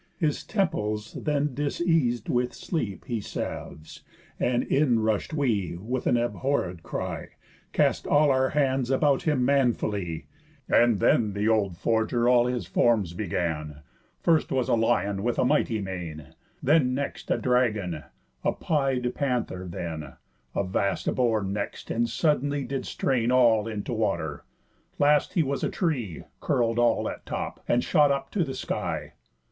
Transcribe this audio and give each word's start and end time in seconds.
His 0.17 0.43
temples 0.43 1.13
then 1.21 1.53
dis 1.53 1.79
eas'd 1.79 2.27
with 2.27 2.55
sleep 2.55 3.05
he 3.05 3.21
salves; 3.21 4.01
And 4.39 4.63
in 4.63 5.01
rush'd 5.01 5.31
we, 5.31 5.77
with 5.77 6.07
an 6.07 6.15
abhorréd 6.15 6.81
cry, 6.81 7.27
Cast 7.71 8.07
all 8.07 8.31
our 8.31 8.49
hands 8.49 8.89
about 8.89 9.21
him 9.27 9.45
manfully; 9.45 10.25
And 10.67 10.99
then 10.99 11.35
th' 11.35 11.47
old 11.47 11.77
Forger 11.77 12.27
all 12.27 12.47
his 12.47 12.65
forms 12.65 13.13
began: 13.13 13.81
First 14.19 14.51
was 14.51 14.67
a 14.69 14.73
lion 14.73 15.21
with 15.21 15.37
a 15.37 15.45
mighty 15.45 15.79
mane, 15.79 16.33
Then 16.63 16.95
next 16.95 17.29
a 17.29 17.37
dragon, 17.37 18.05
a 18.43 18.51
pied 18.53 19.13
panther 19.13 19.67
then, 19.67 20.13
A 20.55 20.63
vast 20.63 21.13
boar 21.13 21.43
next, 21.43 21.91
and 21.91 22.09
suddenly 22.09 22.63
did 22.63 22.87
strain 22.87 23.31
All 23.31 23.67
into 23.67 23.93
water. 23.93 24.45
Last 24.97 25.33
he 25.33 25.43
was 25.43 25.63
a 25.63 25.69
tree, 25.69 26.23
Curl'd 26.39 26.79
all 26.79 27.07
at 27.07 27.23
top, 27.27 27.63
and 27.67 27.83
shot 27.83 28.09
up 28.09 28.31
to 28.31 28.43
the 28.43 28.55
sky. 28.55 29.13